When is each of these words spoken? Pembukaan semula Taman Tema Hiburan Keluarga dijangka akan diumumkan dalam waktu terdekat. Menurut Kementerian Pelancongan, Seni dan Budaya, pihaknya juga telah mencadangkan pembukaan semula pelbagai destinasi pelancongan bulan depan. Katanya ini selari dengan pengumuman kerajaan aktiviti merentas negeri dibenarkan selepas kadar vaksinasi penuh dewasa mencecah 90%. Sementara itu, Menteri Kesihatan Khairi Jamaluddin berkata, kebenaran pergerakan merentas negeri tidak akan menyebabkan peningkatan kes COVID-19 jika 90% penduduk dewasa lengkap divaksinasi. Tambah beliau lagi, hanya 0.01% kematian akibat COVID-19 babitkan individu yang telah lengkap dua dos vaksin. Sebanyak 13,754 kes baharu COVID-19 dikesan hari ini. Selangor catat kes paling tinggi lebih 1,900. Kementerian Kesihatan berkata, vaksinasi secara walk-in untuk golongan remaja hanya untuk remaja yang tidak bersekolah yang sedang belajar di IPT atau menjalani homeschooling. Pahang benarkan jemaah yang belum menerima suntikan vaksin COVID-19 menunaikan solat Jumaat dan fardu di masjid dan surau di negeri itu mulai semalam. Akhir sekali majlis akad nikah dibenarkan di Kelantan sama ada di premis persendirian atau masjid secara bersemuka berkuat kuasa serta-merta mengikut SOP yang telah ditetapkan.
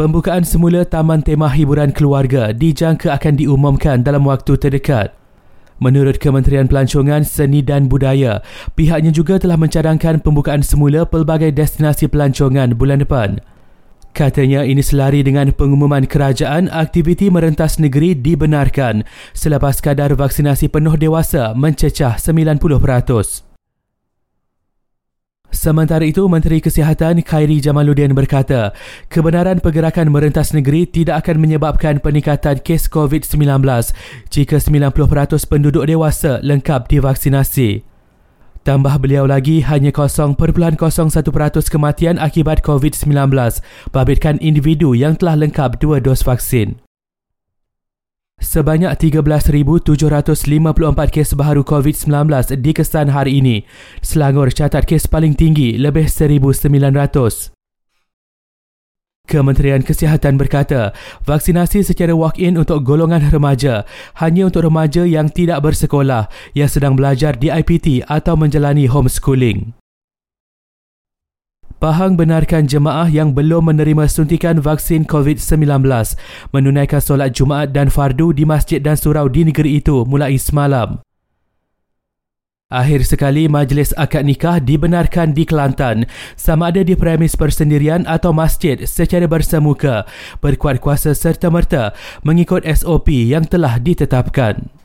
Pembukaan 0.00 0.48
semula 0.48 0.80
Taman 0.88 1.20
Tema 1.20 1.52
Hiburan 1.52 1.92
Keluarga 1.92 2.56
dijangka 2.56 3.20
akan 3.20 3.36
diumumkan 3.36 4.00
dalam 4.00 4.24
waktu 4.24 4.56
terdekat. 4.56 5.12
Menurut 5.76 6.16
Kementerian 6.16 6.64
Pelancongan, 6.72 7.20
Seni 7.20 7.60
dan 7.60 7.84
Budaya, 7.84 8.40
pihaknya 8.72 9.12
juga 9.12 9.36
telah 9.36 9.60
mencadangkan 9.60 10.24
pembukaan 10.24 10.64
semula 10.64 11.04
pelbagai 11.04 11.52
destinasi 11.52 12.08
pelancongan 12.08 12.72
bulan 12.80 13.04
depan. 13.04 13.44
Katanya 14.16 14.64
ini 14.64 14.80
selari 14.80 15.20
dengan 15.20 15.52
pengumuman 15.52 16.08
kerajaan 16.08 16.72
aktiviti 16.72 17.28
merentas 17.28 17.76
negeri 17.76 18.16
dibenarkan 18.16 19.04
selepas 19.36 19.84
kadar 19.84 20.16
vaksinasi 20.16 20.72
penuh 20.72 20.96
dewasa 20.96 21.52
mencecah 21.52 22.16
90%. 22.16 23.49
Sementara 25.50 26.06
itu, 26.06 26.22
Menteri 26.30 26.62
Kesihatan 26.62 27.26
Khairi 27.26 27.58
Jamaluddin 27.58 28.14
berkata, 28.14 28.70
kebenaran 29.10 29.58
pergerakan 29.58 30.08
merentas 30.14 30.54
negeri 30.54 30.86
tidak 30.86 31.26
akan 31.26 31.42
menyebabkan 31.42 31.98
peningkatan 31.98 32.62
kes 32.62 32.86
COVID-19 32.86 33.58
jika 34.30 34.56
90% 34.62 34.94
penduduk 35.50 35.84
dewasa 35.90 36.38
lengkap 36.46 36.86
divaksinasi. 36.86 37.82
Tambah 38.60 38.94
beliau 39.00 39.24
lagi, 39.24 39.64
hanya 39.64 39.90
0.01% 39.90 40.36
kematian 41.72 42.20
akibat 42.20 42.60
COVID-19 42.60 43.10
babitkan 43.90 44.36
individu 44.38 44.92
yang 44.92 45.16
telah 45.16 45.34
lengkap 45.34 45.80
dua 45.80 45.98
dos 45.98 46.20
vaksin. 46.20 46.89
Sebanyak 48.50 48.90
13,754 48.98 49.94
kes 51.14 51.38
baharu 51.38 51.62
COVID-19 51.62 52.58
dikesan 52.58 53.06
hari 53.14 53.38
ini. 53.38 53.62
Selangor 54.02 54.50
catat 54.50 54.90
kes 54.90 55.06
paling 55.06 55.38
tinggi 55.38 55.78
lebih 55.78 56.10
1,900. 56.10 57.54
Kementerian 59.30 59.86
Kesihatan 59.86 60.34
berkata, 60.34 60.90
vaksinasi 61.22 61.86
secara 61.86 62.10
walk-in 62.10 62.58
untuk 62.58 62.82
golongan 62.82 63.30
remaja 63.30 63.86
hanya 64.18 64.50
untuk 64.50 64.66
remaja 64.66 65.06
yang 65.06 65.30
tidak 65.30 65.62
bersekolah 65.62 66.26
yang 66.50 66.66
sedang 66.66 66.98
belajar 66.98 67.38
di 67.38 67.54
IPT 67.54 68.02
atau 68.10 68.34
menjalani 68.34 68.90
homeschooling. 68.90 69.79
Pahang 71.80 72.12
benarkan 72.12 72.68
jemaah 72.68 73.08
yang 73.08 73.32
belum 73.32 73.72
menerima 73.72 74.04
suntikan 74.04 74.60
vaksin 74.60 75.08
COVID-19 75.08 75.80
menunaikan 76.52 77.00
solat 77.00 77.32
Jumaat 77.32 77.72
dan 77.72 77.88
fardu 77.88 78.36
di 78.36 78.44
masjid 78.44 78.84
dan 78.84 79.00
surau 79.00 79.32
di 79.32 79.48
negeri 79.48 79.80
itu 79.80 80.04
mulai 80.04 80.36
semalam. 80.36 81.00
Akhir 82.70 83.02
sekali 83.02 83.50
majlis 83.50 83.90
akad 83.98 84.22
nikah 84.28 84.62
dibenarkan 84.62 85.34
di 85.34 85.42
Kelantan 85.42 86.06
sama 86.38 86.70
ada 86.70 86.86
di 86.86 86.94
premis 86.94 87.34
persendirian 87.34 88.06
atau 88.06 88.30
masjid 88.30 88.78
secara 88.86 89.26
bersemuka 89.26 90.06
berkuat 90.38 90.78
kuasa 90.78 91.16
serta-merta 91.16 91.96
mengikut 92.22 92.62
SOP 92.62 93.10
yang 93.10 93.42
telah 93.42 93.80
ditetapkan. 93.82 94.70